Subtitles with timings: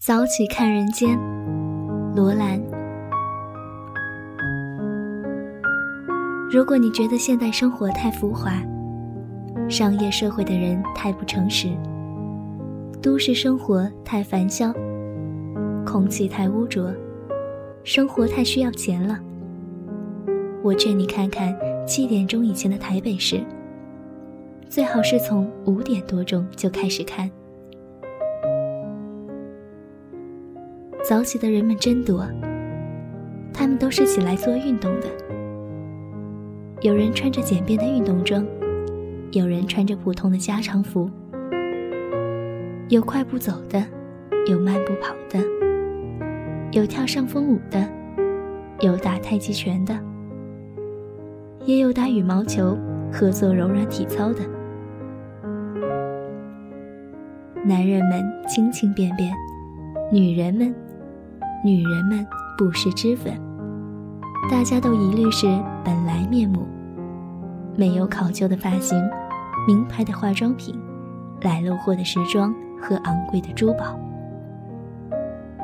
[0.00, 1.14] 早起看人间，
[2.16, 2.58] 罗兰。
[6.50, 8.50] 如果你觉得现代生活太浮华，
[9.68, 11.68] 商业社会的人太不诚实，
[13.02, 14.72] 都市生活太烦嚣，
[15.84, 16.90] 空气太污浊，
[17.84, 19.20] 生活太需要钱了，
[20.62, 21.54] 我劝你看看
[21.86, 23.44] 七点钟以前的台北市。
[24.66, 27.30] 最好是从五点多钟就开始看。
[31.10, 32.24] 早起的人们真多，
[33.52, 35.08] 他们都是起来做运动的。
[36.82, 38.46] 有人穿着简便的运动装，
[39.32, 41.10] 有人穿着普通的家常服，
[42.90, 43.84] 有快步走的，
[44.46, 45.44] 有慢步跑的，
[46.70, 47.84] 有跳上风舞的，
[48.78, 49.98] 有打太极拳的，
[51.64, 52.78] 也有打羽毛球
[53.12, 54.38] 和做柔软体操的。
[57.64, 59.32] 男人们清清便便，
[60.12, 60.72] 女人们，
[61.62, 63.38] 女人们不施脂粉，
[64.50, 65.46] 大家都一律是
[65.84, 66.66] 本来面目，
[67.76, 68.98] 没有考究的发型，
[69.68, 70.74] 名牌的化妆品，
[71.42, 73.98] 来路货的时装和昂贵的珠宝。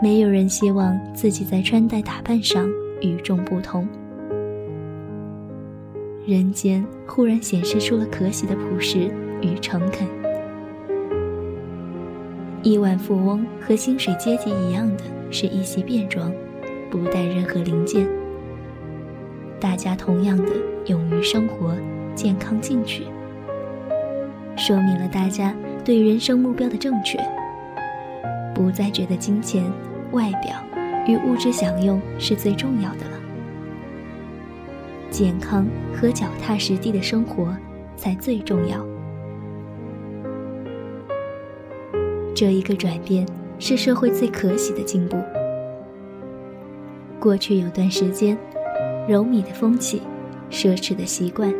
[0.02, 2.68] 没有人希望自己在穿戴打扮上
[3.00, 3.88] 与众不同。
[6.26, 9.10] 人间忽然显示出了可喜的朴实
[9.40, 10.06] 与诚恳。
[12.62, 16.32] 亿万富翁和薪水阶级一样的是一袭便装，
[16.90, 18.06] 不带任何零件。
[19.58, 20.52] 大家同样的
[20.86, 21.74] 勇于生活，
[22.14, 23.04] 健康进取，
[24.56, 25.54] 说明了大家
[25.84, 27.18] 对人生目标的正确。
[28.54, 29.64] 不再觉得金钱、
[30.12, 30.62] 外表
[31.06, 33.18] 与物质享用是最重要的了，
[35.10, 37.54] 健康和脚踏实地的生活
[37.96, 38.84] 才最重要。
[42.34, 43.26] 这一个转变
[43.58, 45.16] 是社会最可喜的进步。
[47.18, 48.36] 过去有段时间，
[49.08, 50.02] 柔米的风气、
[50.50, 51.52] 奢侈的习惯、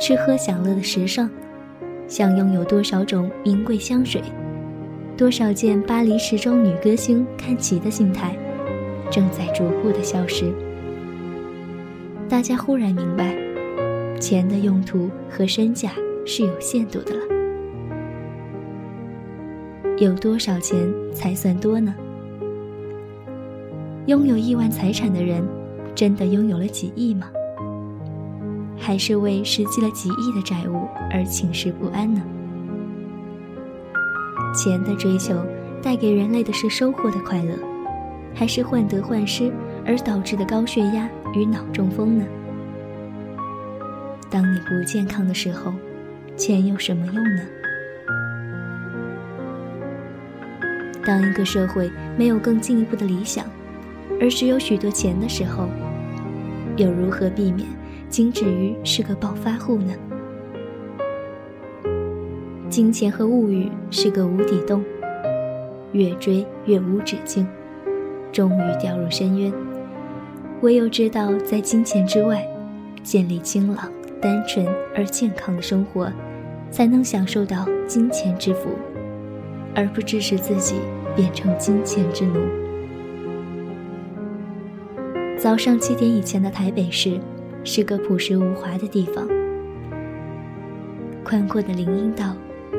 [0.00, 1.28] 吃喝享乐的时尚，
[2.08, 4.22] 想拥有多少种名贵香水、
[5.16, 8.36] 多少件巴黎时装女歌星看齐的心态，
[9.10, 10.52] 正在逐步的消失。
[12.28, 13.36] 大家忽然明白，
[14.18, 15.92] 钱的用途和身价
[16.24, 17.23] 是有限度的了。
[19.98, 21.94] 有多少钱才算多呢？
[24.06, 25.46] 拥有亿万财产的人，
[25.94, 27.28] 真的拥有了几亿吗？
[28.76, 32.20] 还是为实际了几亿的债务而寝食不安呢？
[34.52, 35.32] 钱的追求
[35.80, 37.56] 带给人类的是收获的快乐，
[38.34, 39.52] 还是患得患失
[39.86, 42.24] 而导致的高血压与脑中风呢？
[44.28, 45.72] 当你不健康的时候，
[46.36, 47.42] 钱有什么用呢？
[51.06, 53.44] 当一个社会没有更进一步的理想，
[54.20, 55.68] 而只有许多钱的时候，
[56.76, 57.68] 又如何避免
[58.08, 59.92] 仅止于是个暴发户呢？
[62.70, 64.82] 金钱和物欲是个无底洞，
[65.92, 67.46] 越追越无止境，
[68.32, 69.52] 终于掉入深渊。
[70.62, 72.44] 唯有知道在金钱之外，
[73.02, 74.66] 建立清朗、单纯
[74.96, 76.10] 而健康的生活，
[76.70, 78.70] 才能享受到金钱之福。
[79.74, 80.76] 而不致使自己
[81.16, 82.40] 变成金钱之奴。
[85.38, 87.20] 早上七点以前的台北市，
[87.64, 89.28] 是个朴实无华的地方。
[91.22, 92.34] 宽阔的林荫道，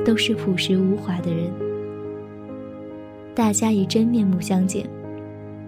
[0.05, 1.51] 都是朴实无华的人。
[3.35, 4.87] 大家以真面目相见，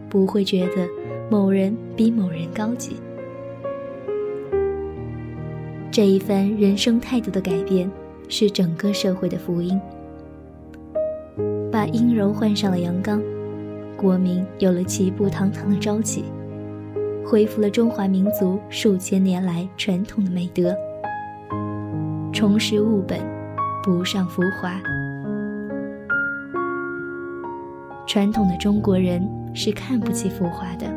[0.09, 0.87] 不会觉得
[1.29, 2.95] 某人比某人高级。
[5.91, 7.91] 这一番人生态度的改变，
[8.29, 9.79] 是整个社会的福音。
[11.77, 13.21] 把阴柔换上了阳刚，
[13.95, 16.23] 国民有了齐步堂堂的朝气，
[17.23, 20.75] 恢复了中华民族数千年来传统的美德。
[22.33, 23.19] 重拾物本，
[23.83, 24.81] 不上浮华。
[28.07, 29.21] 传统的中国人
[29.53, 30.87] 是看不起浮华的，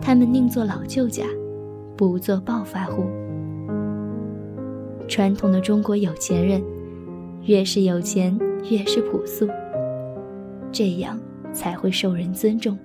[0.00, 1.26] 他们宁做老旧家，
[1.98, 3.04] 不做暴发户。
[5.06, 6.62] 传统的中国有钱人，
[7.42, 8.34] 越是有钱。
[8.70, 9.46] 越是朴素，
[10.72, 11.20] 这样
[11.52, 12.78] 才会受人尊重。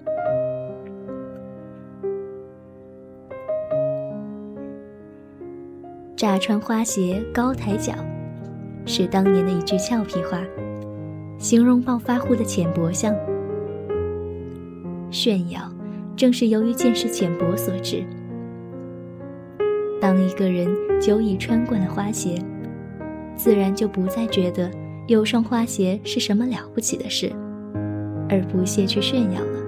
[6.18, 7.94] 乍穿花鞋高抬脚，
[8.86, 10.42] 是当年的一句俏皮话，
[11.38, 13.16] 形容暴发户的浅薄相。
[15.10, 15.62] 炫耀，
[16.18, 18.04] 正是由于见识浅薄所致。
[20.02, 20.68] 当一个人
[21.00, 22.36] 久已穿惯了花鞋，
[23.38, 24.70] 自然就不再觉得。
[25.14, 27.34] 有双花鞋是什么了不起的事？
[28.30, 29.60] 而不屑去炫耀了。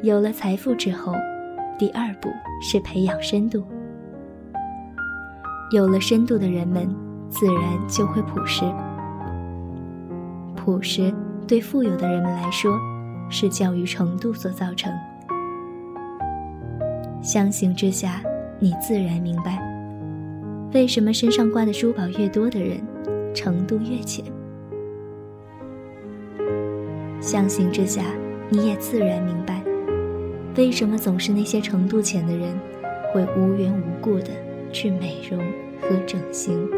[0.00, 1.12] 有了财富之后，
[1.76, 2.28] 第二步
[2.62, 3.64] 是培养深度。
[5.72, 6.88] 有了深度的人们，
[7.28, 8.62] 自然就会朴实。
[10.54, 11.12] 朴实
[11.48, 12.78] 对富有的人们来说，
[13.28, 14.92] 是教育程度所造成。
[17.20, 18.22] 相形之下，
[18.60, 19.58] 你自然明白，
[20.74, 22.80] 为什么身上挂的珠宝越多的人，
[23.32, 24.24] 程度越浅。
[27.20, 28.02] 相形之下，
[28.48, 29.62] 你也自然明白，
[30.56, 32.52] 为什么总是那些程度浅的人，
[33.12, 34.30] 会无缘无故的
[34.72, 35.38] 去美容
[35.80, 36.68] 和整形。